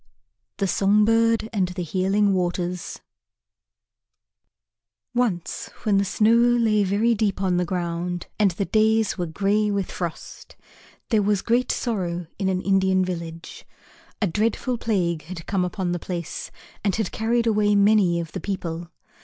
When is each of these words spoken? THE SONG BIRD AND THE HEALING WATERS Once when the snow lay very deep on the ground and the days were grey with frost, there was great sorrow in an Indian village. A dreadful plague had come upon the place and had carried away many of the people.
THE 0.57 0.65
SONG 0.65 1.05
BIRD 1.05 1.47
AND 1.53 1.67
THE 1.67 1.83
HEALING 1.83 2.33
WATERS 2.33 3.01
Once 5.13 5.69
when 5.83 5.99
the 5.99 6.05
snow 6.05 6.33
lay 6.37 6.83
very 6.83 7.13
deep 7.13 7.39
on 7.39 7.57
the 7.57 7.65
ground 7.65 8.25
and 8.39 8.49
the 8.49 8.65
days 8.65 9.19
were 9.19 9.27
grey 9.27 9.69
with 9.69 9.91
frost, 9.91 10.55
there 11.09 11.21
was 11.21 11.43
great 11.43 11.71
sorrow 11.71 12.25
in 12.39 12.49
an 12.49 12.63
Indian 12.63 13.05
village. 13.05 13.63
A 14.19 14.25
dreadful 14.25 14.79
plague 14.79 15.25
had 15.25 15.45
come 15.45 15.63
upon 15.63 15.91
the 15.91 15.99
place 15.99 16.49
and 16.83 16.95
had 16.95 17.11
carried 17.11 17.45
away 17.45 17.75
many 17.75 18.19
of 18.19 18.31
the 18.31 18.39
people. 18.41 18.89